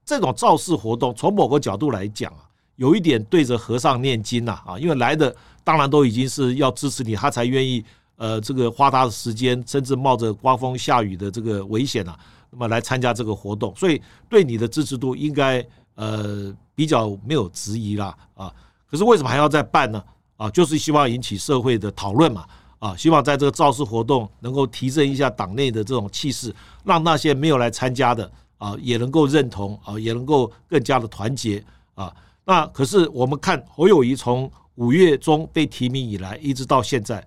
[0.06, 7.84] 这种造势活动，从某个角度来讲啊，有一点对着和尚念经呐啊，因为来的当然都已经是要支持你，他才愿意。
[8.18, 15.62] 呃，这个花他的时间，甚至冒着刮风下雨的这个危险啊，那么来参加这个活动，所以对你的支持度应该
[15.96, 18.50] 呃比较没有质疑啦啊。
[18.90, 20.02] 可是为什么还要再办呢？
[20.38, 22.46] 啊，就是希望引起社会的讨论嘛
[22.78, 26.50] 啊，希望在这个造势活动能够提振一下党内的这种气势，
[26.84, 31.64] 让那些没有来参加的啊也能够认同啊，也能够更加的团结
[31.94, 32.14] 啊。
[32.44, 37.26] 那可是我们看侯友谊从五月中被提名以来，一直到现在。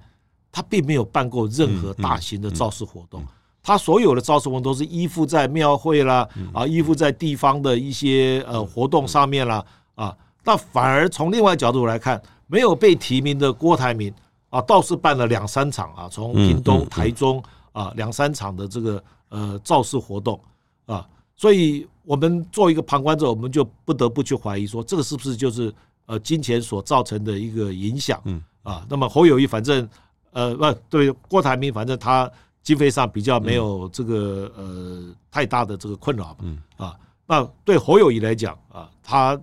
[0.52, 3.24] 他并没有办过任何大型的造势活动，
[3.62, 9.64] 他所有的造势活动都是依附在庙会啦，啊，依附在地方的一些呃活动上面啦，
[9.94, 14.12] 啊，那反而从另外角度来看，没有被提名的郭台铭
[14.50, 20.42] 啊，倒是办了两三场啊，从屏东、台中啊两三场的这个呃造势活动
[20.88, 21.08] 啊，
[21.40, 25.74] 所以我们做一个旁观者，我们就不得不去怀疑说，这个是不是就是
[26.06, 28.22] 呃金钱所造成的一个影响？
[28.64, 29.88] 啊，那么侯友谊反正。
[30.32, 39.36] 呃，不对，郭台铭反正他经费上比较没有这个呃太大的这个困扰，嗯啊，那对侯友谊来讲啊，他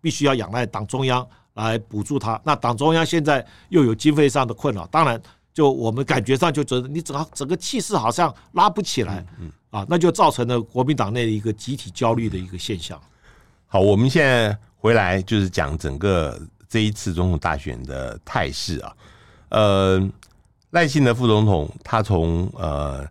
[0.00, 2.38] 必须要仰赖党中央来补助他。
[2.44, 5.22] 那党中央现在又有经费上的困扰，当然
[5.54, 13.00] 就我们感觉上就觉得你整个整个气势好像拉不起来，嗯啊，那就造成了国民党内的一个集体焦虑的一个现象。
[13.68, 16.36] 好，我们现在回来就是讲整个
[16.68, 18.96] 这一次总统大选的态势啊。
[19.50, 20.10] 呃，
[20.70, 23.06] 赖清德副总统他从呃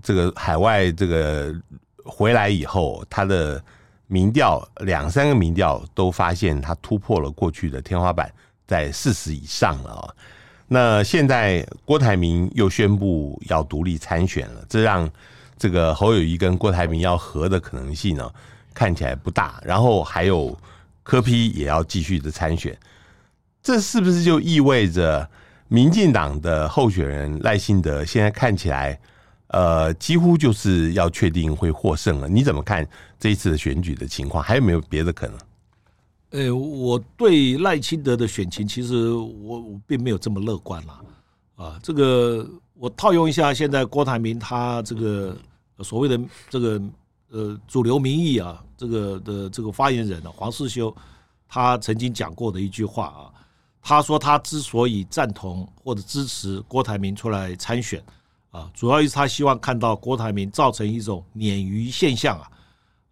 [0.00, 1.52] 这个海外这个
[2.04, 3.60] 回来以后，他的
[4.06, 8.32] 民调两三个民调都发现他突破了过去的天花板，
[8.64, 10.14] 在四十以上了啊。
[10.72, 15.10] 那现在郭台铭又宣布要独立参选了，这让
[15.58, 18.30] 这个侯友谊跟郭台铭要合的可能性呢，
[18.72, 19.60] 看起来不大。
[19.64, 20.56] 然后还有
[21.02, 22.78] 柯批也要继续的参选，
[23.60, 25.28] 这是不是就意味着
[25.66, 28.96] 民进党的候选人赖清德现在看起来，
[29.48, 32.28] 呃，几乎就是要确定会获胜了？
[32.28, 32.86] 你怎么看
[33.18, 34.40] 这一次的选举的情况？
[34.40, 35.36] 还有没有别的可能？
[36.30, 41.00] 呃、我对赖清德的选情，其实我我并没有这么乐观啦。
[41.56, 45.36] 啊，这个我套用一下，现在郭台铭他这个
[45.80, 46.80] 所谓的这个
[47.30, 50.94] 呃主流民意啊，这个的这个发言人啊，黄世修，
[51.48, 53.32] 他曾经讲过的一句话啊，
[53.82, 58.00] 他说他之所以赞同或者支持郭台铭出来参选
[58.52, 62.50] 啊，主要是他希望看到郭台铭造成一种鲶鱼现象啊，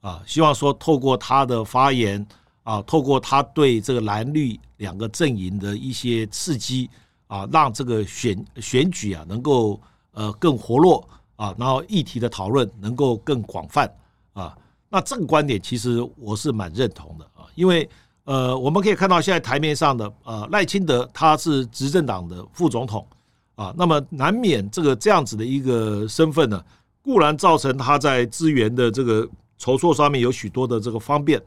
[0.03, 2.25] 啊，希望说透过他的发言。
[2.69, 6.91] 啊，透过他对这个蓝绿两个阵营的一些刺激
[7.27, 9.81] 啊，让这个选选举啊能够
[10.13, 13.91] 呃更活络啊，然后议题的讨论能够更广泛
[14.35, 14.55] 啊。
[14.91, 17.89] 那这个观点其实我是蛮认同的啊，因为
[18.25, 23.07] 呃我们可以看到现在台面上的呃赖清德他是执政党的副总统
[23.55, 26.63] 啊，那么难免这个这样子的一个身份呢，
[27.01, 29.27] 固然造成他在资源的这个
[29.57, 31.43] 筹措上面有许多的这个方便。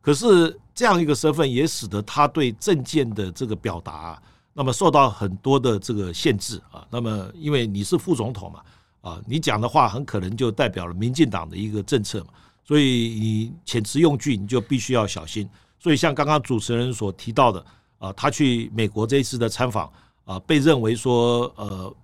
[0.00, 4.20] 可是这样一个身份也使得他对政见的这个表达，
[4.54, 6.86] 那么受到很多的这个限制啊。
[6.90, 8.62] 那么因为你是副总统嘛，
[9.00, 12.28] 啊，你讲的话很可能就代表了民进党的一个政策嘛，
[12.64, 15.48] 所以你遣词用句你就必须要小心。
[15.78, 17.64] 所以像刚刚主持人所提到的
[17.98, 19.92] 啊，他去美国这一次的参访
[20.24, 21.94] 啊，被认为说呃，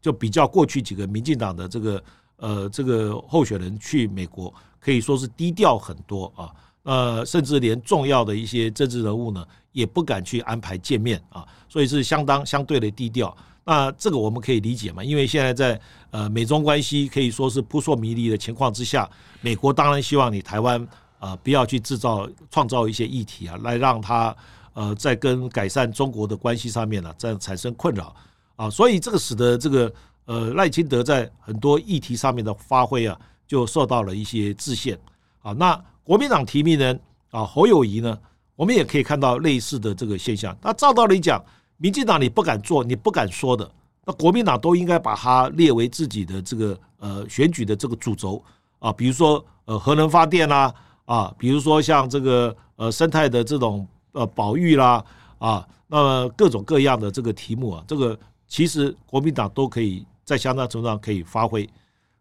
[0.00, 2.04] 就比较过去几个民进党的这个
[2.36, 6.54] 呃这个候选人去美国可以说是低调很多啊。
[6.88, 13.36] 呃，甚至连重要的一些政治人物呢，也不敢去安排见面啊，所以是相当相对的低调。
[13.62, 15.78] 那这个我们可以理解嘛，因为现在在
[16.12, 19.06] 呃美中关系可以说是扑朔迷离的情况之下，
[19.42, 24.34] 美国当然希望你台湾啊不要去制造创造一些议题啊，来让他
[24.72, 28.16] 呃在跟改善中国的关系上面呢，这样产生困扰
[28.56, 29.92] 啊，所以这个使得这个
[30.24, 34.98] 呃赖清德在很多议题上面的发挥啊，就受到了一些制限
[35.42, 35.78] 啊，那。
[36.08, 36.98] 国民党提名人
[37.30, 38.18] 啊，侯友宜呢，
[38.56, 40.56] 我们也可以看到类似的这个现象。
[40.62, 41.38] 那照道理讲，
[41.76, 43.70] 民进党你不敢做，你不敢说的，
[44.06, 48.42] 那国民党都应该把它列为自己的这个呃选举的这个主轴
[48.78, 50.72] 啊，比如说呃核能发电啦
[51.04, 55.04] 啊，比如说像这个呃生态的这种呃保育啦
[55.38, 61.68] 啊，那么各种各样的这个题目啊，这个其实国民党都可以在相当程度上可以发挥。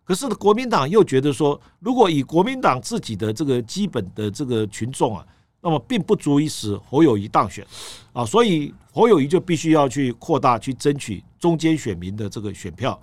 [0.07, 5.27] 可是，国民党又觉得说，如果以国民党自己的这个基本的这个群众啊，
[5.59, 7.67] 那么并不足以使侯友谊当选
[8.13, 12.97] 啊，所以侯友谊就必须要去扩大去争取中间选民的这个选票。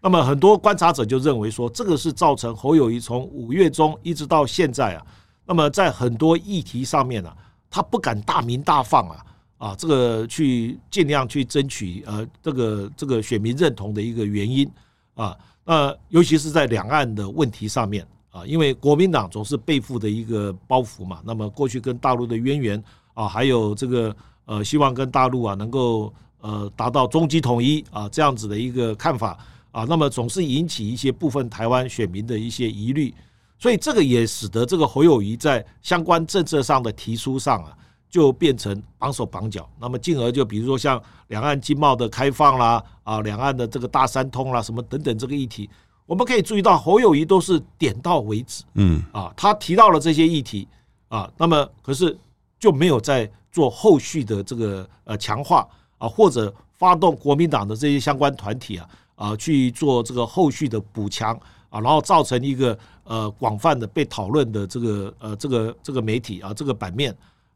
[0.00, 5.04] 那么很多观察者就认为说，这个是造成侯友谊从五月中一直到现在啊，
[5.44, 7.36] 那么在很多议题上面啊，
[7.68, 9.26] 他不敢大鸣大放啊，
[9.58, 14.70] 啊，这个去尽量去争取呃这个这个选民认同的一个原因
[15.14, 15.36] 啊。
[15.64, 21.20] 呃，尤其是在两岸的问题上面啊，因为国民党总是背负的一个包袱嘛。
[21.24, 29.38] 那么过去跟大陆的渊源啊，还有这个呃，希望跟大陆啊能够呃达到终极统一啊这样子的一个看法
[29.72, 33.14] 啊，那么总是引起一些部分台湾选民的一些疑虑，
[33.58, 37.76] 所以这个也使得这个侯友宜在相关政策上的提出上啊。
[38.14, 45.68] 就变成绑手绑脚，那么进而就比如说像两岸经贸的开放啦，啊，两岸的这个大三通啦，什么等等这个议题，
[46.06, 50.68] 我们可以注意到侯友谊都是点到为止，嗯，啊，他提到了这些议题
[51.08, 52.16] 啊，那么可是
[52.56, 55.66] 就没有在做后续的这个呃强化
[55.98, 61.34] 啊，或者发动国民党的这些相关团体啊啊去做这个后续的补强
[61.68, 67.12] 啊，然后造成一个呃广泛的被讨论的这个呃这个这个媒体啊这个版面。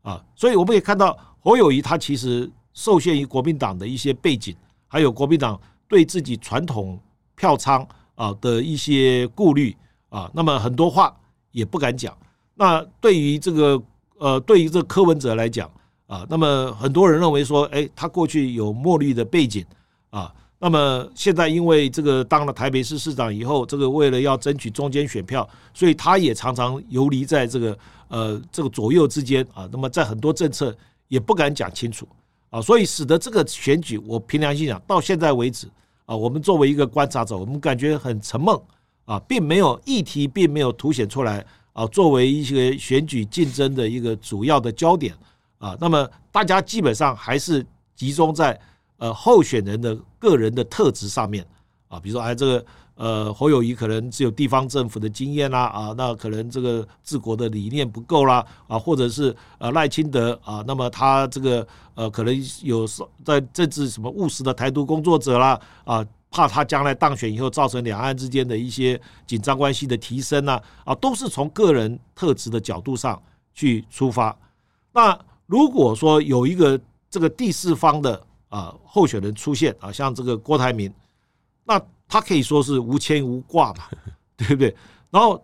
[0.08, 4.56] 啊，所以我们也看到侯友谊他其实受限于国民党的一些背景，
[4.86, 6.98] 还有国民党对自己传统
[7.36, 9.76] 票仓啊的一些顾虑
[10.08, 11.14] 啊，那么很多话
[11.50, 12.16] 也不敢讲。
[12.54, 13.82] 那对于这个
[14.18, 15.70] 呃，对于这柯文哲来讲
[16.06, 19.62] 啊，那么很多人认为说，哎，他过去有墨绿的背景
[20.08, 27.78] 啊，那么现在因为这个当了台北市市长以后，这个为了要争取中间选票，所以他也常常游离在这个。
[28.10, 30.74] 呃，这个左右之间啊，那么在很多政策
[31.08, 32.08] 也不敢讲清楚
[32.48, 35.68] 啊，所以使得这个选举，我凭良心讲，到现在为止
[36.06, 38.58] 啊，我们作为一个观察者，我们感觉很沉闷
[39.04, 41.44] 啊，并没有议题，并没有凸显出来
[41.74, 45.14] 啊，作为一些选举竞争的一个主要的焦点
[45.58, 47.62] 啊，那么大家基本上还是
[47.94, 48.58] 集中在
[48.98, 51.44] 呃候选人的个人的特质上面
[51.88, 52.64] 啊，比如说哎这个。
[53.00, 62.34] 呃，侯友谊可能只有地方政府的经验啦，啊，那可能这个治国的理念不够啦，啊，或者是呃赖清德啊，那么他这个呃可能
[62.64, 62.84] 有
[63.24, 73.22] 在政治什么务实的台独工作者啦，啊，怕他将来当选以后造成两岸之间的一些紧张关系的提升呐，啊，都是从个人特质的角度上
[73.54, 74.36] 去出发。
[74.92, 80.92] 那如果说有一个这个第四方的啊候选人出现啊，像这个郭台铭，
[81.64, 81.80] 那。
[82.10, 83.84] 他可以说是无牵无挂嘛，
[84.34, 84.74] 对不对？
[85.10, 85.38] 然后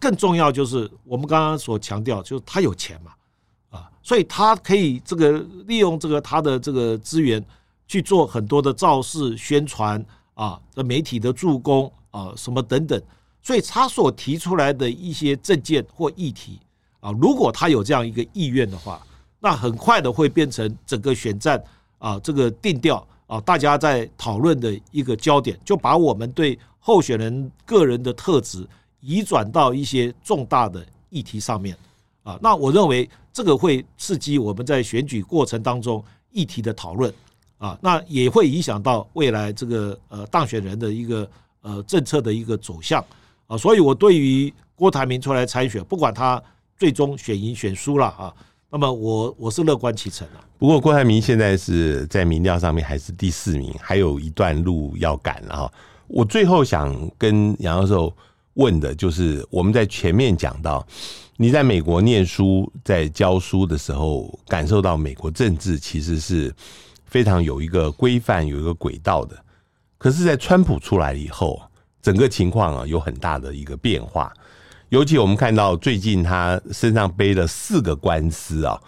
[0.00, 3.12] 更重要就是我们刚刚所强调，就是他有钱嘛，
[3.68, 7.44] 啊，所以他可以这个利用这个他的这个资源
[7.86, 10.02] 去做很多的造势宣传
[10.32, 12.98] 啊，的媒体的助攻啊，什么等等。
[13.42, 16.58] 所以他所提出来的一些政见或议题
[17.00, 19.06] 啊，如果他有这样一个意愿的话，
[19.40, 21.62] 那很快的会变成整个选战
[22.02, 23.06] 啊这个定调。
[23.28, 28.68] 啊，大家在讨论的一个焦点，就把我们对候选人个人的特质
[29.00, 31.74] 移转到一些重大的议题上面
[32.22, 32.38] 啊。
[32.42, 37.10] 那我认为这个会刺激我们在选举过程当中议题的讨论
[37.56, 41.26] 啊，那也会影响到未来这个呃当选人的一个
[41.62, 43.02] 呃政策的一个走向
[43.46, 43.56] 啊。
[43.56, 46.42] 所以我对于郭台铭出来参选，不管他
[46.76, 48.34] 最终选赢选输了啊。
[48.72, 50.40] 那么我我是乐观其成啊。
[50.58, 55.72] 不过郭台铭现在是在民调上面还是第四名，还有一段路要赶了哈。
[56.08, 58.16] 我最后想跟杨教授
[58.54, 60.86] 问的就是，我们在前面讲到，
[61.36, 66.50] 你在美国念书，在教书的时候，感受到美国政治其实是
[67.04, 69.36] 非常有一个规范、有一个轨道的。
[69.98, 71.60] 可是，在川普出来以后，
[72.00, 74.32] 整个情况啊有很大的一个变化。
[74.92, 78.78] 尤其我们看到最近他身上背了四个官司啊，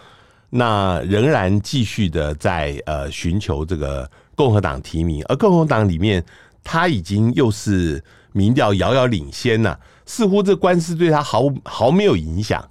[0.51, 6.23] 那仍然继续的在呃寻求这个共和党提名，而共和党里面
[6.63, 9.75] 他已经又是民调遥遥领先呐，
[10.05, 12.63] 似乎这官司对他毫毫没有影响。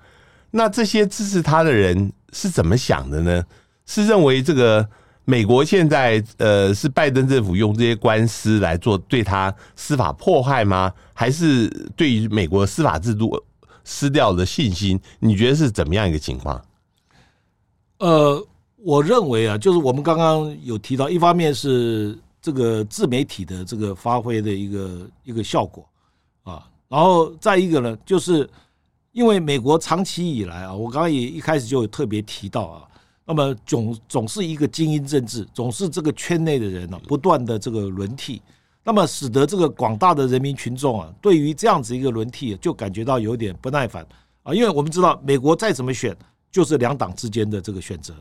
[0.52, 3.44] 那这些支持他的人是怎么想的呢？
[3.88, 4.88] 是认为这个？
[5.26, 10.92] 美国现在呃是拜登政府用这些官司来做对他司法迫害吗？
[11.14, 13.42] 还是对于美国司法制度
[13.86, 15.00] 失掉了信心？
[15.20, 16.62] 你觉得是怎么样一个情况？
[18.00, 18.46] 呃，
[18.76, 25.88] 我认为啊，就是我们刚刚有提到，一方面是这个自媒体的这个发挥的一个一个效果
[26.44, 28.50] 啊，然后再一个呢，就是
[29.14, 32.84] 因为美国长期以来啊，我刚刚也一开始就有特别提到啊。
[33.26, 38.42] 那么总总是一个精英政治，总是这个圈内的人呢，不断的这个轮替，
[38.84, 44.06] 那么使得这个广大的人民群众啊，对于这样子一个轮替就感觉到有点不耐烦
[44.44, 46.14] 啊，因为我们知道美国再怎么选，
[46.52, 48.14] 就是两党之间的这个选择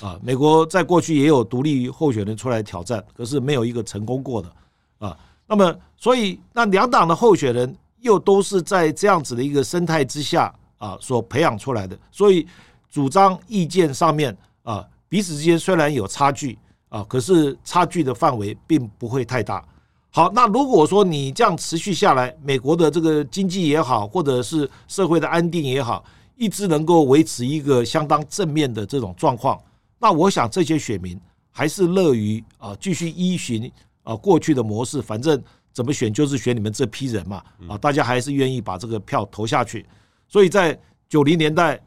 [0.00, 0.18] 啊。
[0.24, 4.52] 美国在过去也有独立候选人出来挑战，可是没有一个成功过的
[4.98, 5.16] 啊。
[5.46, 12.44] 那么所以那两党的候选人又都是在这样子的一个生态之下啊所培养出来的，所以
[12.90, 14.36] 主张意见上面。
[14.68, 16.58] 啊，彼此之间虽然有差距
[16.90, 19.66] 啊，可是差距的范围并不会太大。
[20.10, 26.04] 好，那如果说你这样持续下来，美国的这个经济也好，或者是社会的安定也好，
[26.36, 29.58] 一直能够维持一个相当正面的这种状况，
[29.98, 31.18] 那我想这些选民
[31.50, 35.42] 还是乐于啊继续依循啊过去的模式，反正
[35.72, 39.86] 怎么选就是选你们这批人嘛啊，大家还是愿意把这个票投下去。
[40.28, 41.80] 所以在九零年代。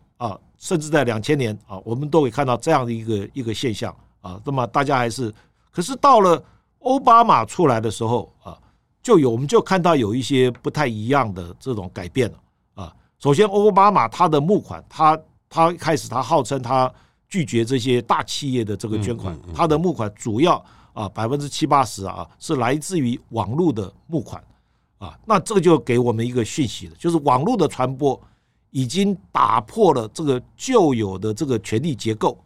[0.61, 4.39] 甚至在两千年啊，我们都会看到这样的一个一个现象啊。
[4.45, 5.33] 那么大家还是，
[5.71, 6.41] 可是到了
[6.81, 8.55] 奥巴马出来的时候啊，
[9.01, 12.37] 就有我们就看到有一些不太一样的这种改变了
[12.75, 12.93] 啊。
[13.17, 16.89] 首先，奥巴马他的募款，他他开始他号称他
[17.27, 24.41] 拒绝这些大企业的这个捐款，他的募款主要啊百分之七八十啊是来自于网络的募款
[24.99, 25.17] 啊。
[25.25, 28.21] 那这个就给我们一个讯息了，就是网络的传播。
[28.71, 32.37] 已经打破了这个旧有的这个权力结构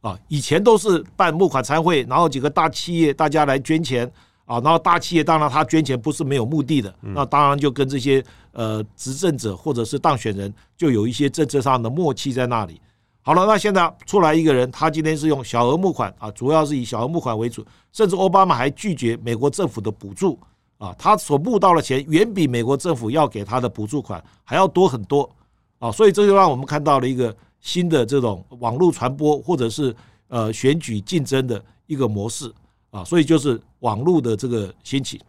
[0.00, 0.18] 啊！
[0.28, 4.10] 以前都是办募款参会，然后几个大企业大家来捐钱
[4.44, 12.80] 啊，然后大企业当然他捐钱不是没有目的的，那当然就跟这些呃执政者或者是当选人就有一些政策上的默契在那里。
[13.20, 20.38] 好了，那现在出来一个人，他今天是用小额募款啊，主要是以小额募款为主，甚至奥巴马还拒绝美国政府的补助
[20.76, 25.30] 啊，他所募到的钱远比美国政府要给他的补助款还要多很多。
[25.78, 29.94] 啊，所以这就让我们看到了一个新的这种网络传播或者是
[30.28, 32.52] 呃选举竞争的一个模式
[32.90, 35.20] 啊，所以就是网络的这个兴起。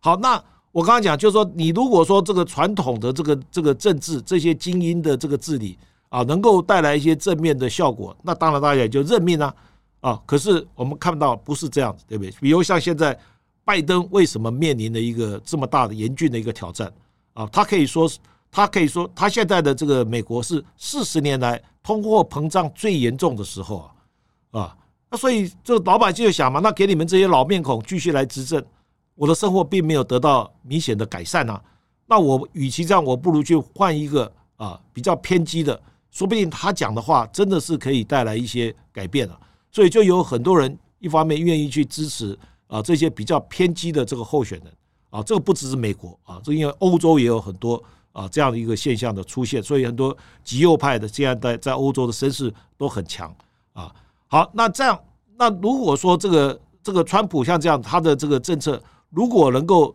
[0.00, 5.78] 好，那我刚刚讲就是说，你如果说这个传统的这个这个政治这些精英的这个治理
[6.08, 9.54] 啊，能够带来一些正面的效果，那当然大家也就认命了
[10.00, 10.20] 啊。
[10.26, 12.30] 可是我们看到不是这样子，对不对？
[12.40, 13.18] 比如像现在
[13.64, 16.92] 拜登为什么面临了一个这么大的严峻的一个挑战
[17.32, 17.48] 啊？
[17.52, 18.18] 他可以说是，
[18.54, 23.78] 他可以说他现在的这个美国是四十年来通货膨胀最严重的时候
[24.52, 24.76] 啊啊。
[25.10, 28.64] 那所以这老百姓就想嘛，那给你们这些老面孔继续来执政，
[29.16, 31.60] 我的生活并没有得到明显的改善啊。
[32.06, 35.82] 那我与其这样，我不如去换一个啊比较偏激的，
[36.12, 39.36] 说不定他讲的话真的是可以带来一些改变了。
[39.72, 42.38] 所以就有很多人一方面愿意去支持
[42.68, 44.72] 啊这些比较偏激的这个候选人
[45.10, 47.82] 啊，这个不只是美国啊，这因为欧洲也有很多
[48.14, 53.30] 啊这样的一个现象的出现，所以很多极右派的现在在在欧洲的声势都很强
[53.74, 53.94] 啊。
[54.26, 54.98] 好，那这样，
[55.36, 59.94] 那如果说这个这个川普像这样他的这个政策如果能够。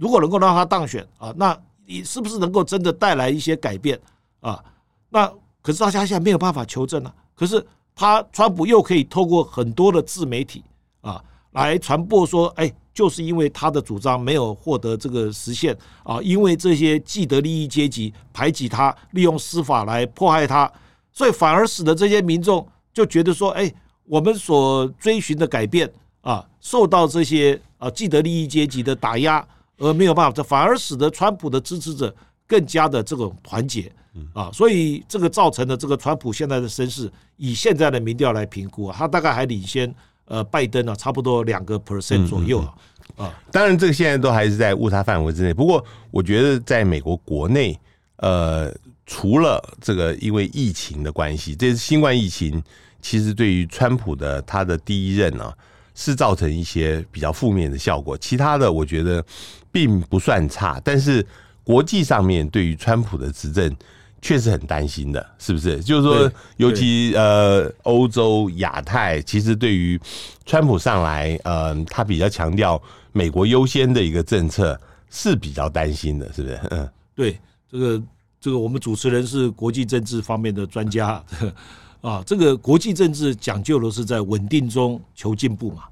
[0.00, 1.54] 如果能够让他当选啊，那
[1.84, 4.00] 你是不是能够真的带来一些改变
[4.40, 4.64] 啊？
[5.10, 5.30] 那
[5.60, 7.14] 可是大家现在没有办法求证啊。
[7.34, 7.62] 可是
[7.94, 10.64] 他川普又可以透过很多的自媒体
[11.02, 20.70] 啊来传播说，哎，就是因为他的主张没有获得这个实现啊，因为这些既得利益阶级排挤他，利用司法来迫害他，
[21.12, 23.72] 所以反而使得这些民众就觉得说，哎，
[24.04, 29.46] 我们所追寻的改变啊，受到这些啊既得利益阶级的打压。
[29.82, 32.14] 而没有办法，这反而使得川普的支持者
[32.46, 33.90] 更加的这种团结
[34.34, 39.90] 啊，所以这个造成了这个川普现在的声势，以现在的民调来评估啊，他大概还领先
[40.30, 42.74] 呃拜登啊，差不多两个 percent 左右啊。
[43.16, 45.52] 啊，当然这个现在都还是在误差范围之内。
[45.52, 47.78] 不过我觉得在美国国内，
[48.16, 48.74] 呃，
[49.04, 52.62] 除了这个因为疫情的关系，这次新冠疫情
[53.02, 55.52] 其实对于川普的他的第一任呢。
[55.92, 59.22] 是造成一些比较负面的效果，其他的我觉得
[59.70, 61.26] 并不算差，但是
[61.62, 63.76] 国际上面对于川普的执政
[64.22, 65.80] 确实很担心的，是不是？
[65.80, 69.98] 就是说，尤其呃，欧洲、亚太，其实对于
[70.44, 72.80] 川普上来，呃，他比较强调
[73.12, 74.78] 美国优先的一个政策
[75.10, 76.60] 是比较担心的，是不是？
[76.70, 77.38] 嗯，对，
[77.70, 78.02] 这个
[78.40, 81.22] 这个我们主持人是国际政治方面的专家。
[82.02, 85.82] 啊，这个国际政治讲究的是在稳定中求进步嘛，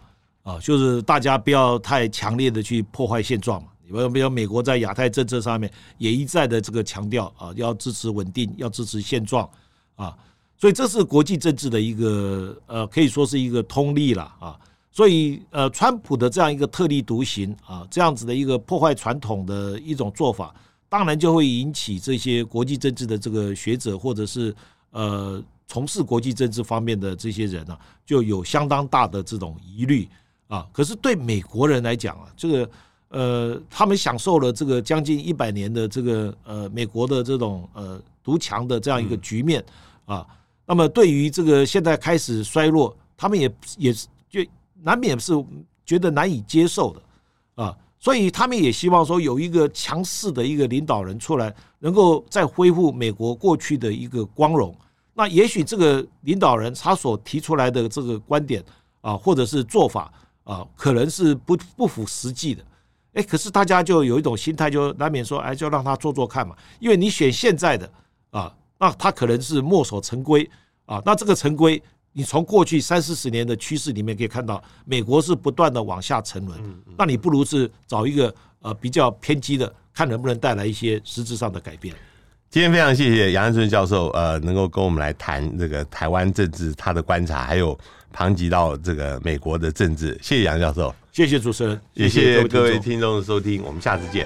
[0.43, 3.68] 啊，就是大家不要太强烈的去破坏现状嘛。
[3.89, 9.49] 比如，比如美国在亚太政策上面也一再的这个强调啊，要支持稳定，要支持现状
[9.97, 10.16] 啊，
[10.57, 14.61] 所以这是国际政治的一个呃，可以说是一个通例了啊。
[14.93, 20.55] 所以呃，川普的这样一个特立独行啊，这样子的一个破坏传统的一种做法，
[20.89, 24.55] 当然就会引起这些国际政治的这个学者或者是
[24.91, 25.43] 呃。
[25.70, 27.76] 从事国际政治方面的这些人呢，
[28.07, 30.09] 就有相当大的这种疑虑
[30.47, 30.66] 啊。
[30.72, 32.70] 可是对美国人来讲啊，这个
[33.09, 39.64] 呃，他们享受了这个将近一百年的这个呃美国的这种呃独强的这样一个局面
[40.04, 40.26] 啊。
[40.66, 43.92] 那么对于这个现在开始衰落，他们也也
[44.28, 44.44] 就
[44.82, 45.32] 难免是
[45.86, 47.76] 觉得难以接受的啊。
[47.98, 54.76] 所以他们也希望说有一个强势的一个领导人出来，能够再恢复美国过去的一个光荣。
[55.14, 58.62] 那也许这个领导人他所提出来的这个观点
[59.00, 60.12] 啊，或者是做法
[60.44, 62.62] 啊，可能是不不符实际的。
[63.18, 66.54] 哎，可是大家就有一种心态，就难免说，哎，就让他做做看嘛。
[66.78, 67.90] 因为你选现在的
[68.30, 70.48] 啊，那他可能是墨守成规
[70.86, 71.02] 啊。
[71.04, 76.56] 那这个成规，你从过去三四十年的趋势里面可以看到，美国是不断的往下沉沦。
[76.96, 81.92] 那你不如是找一个呃比较偏激的，看能不能带来一些实质上的改变。
[82.50, 87.76] 今天非常谢谢杨安顺教授，呃，能够跟我们来谈这个台湾政治他的观察，还有
[88.12, 90.16] 旁及到这个美国的政治。
[90.22, 94.24] 谢谢杨教授，谢谢主持人，谢谢各位听众的收听，我们下次见。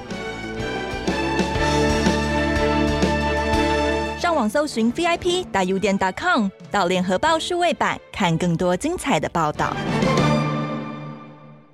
[4.21, 9.75] 上网搜寻 VIP 大 U 点 .com，到联合报数位版看更多精彩的报道。